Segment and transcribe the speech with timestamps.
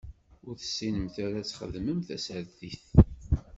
[0.47, 2.85] Ur tessinemt ara ad txedmemt tasertit.